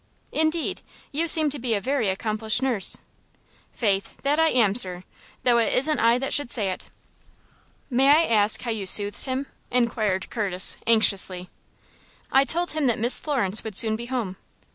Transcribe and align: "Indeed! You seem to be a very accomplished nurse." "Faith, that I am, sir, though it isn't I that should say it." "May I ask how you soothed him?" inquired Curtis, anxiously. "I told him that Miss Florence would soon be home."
"Indeed! 0.31 0.81
You 1.11 1.27
seem 1.27 1.51
to 1.51 1.59
be 1.59 1.75
a 1.75 1.79
very 1.79 2.09
accomplished 2.09 2.63
nurse." 2.63 2.97
"Faith, 3.71 4.17
that 4.23 4.39
I 4.39 4.47
am, 4.49 4.73
sir, 4.73 5.03
though 5.43 5.59
it 5.59 5.71
isn't 5.73 5.99
I 5.99 6.17
that 6.17 6.33
should 6.33 6.49
say 6.49 6.71
it." 6.71 6.89
"May 7.87 8.09
I 8.09 8.25
ask 8.25 8.63
how 8.63 8.71
you 8.71 8.87
soothed 8.87 9.25
him?" 9.25 9.45
inquired 9.69 10.31
Curtis, 10.31 10.77
anxiously. 10.87 11.51
"I 12.31 12.45
told 12.45 12.71
him 12.71 12.87
that 12.87 12.97
Miss 12.97 13.19
Florence 13.19 13.63
would 13.63 13.75
soon 13.75 13.95
be 13.95 14.07
home." 14.07 14.37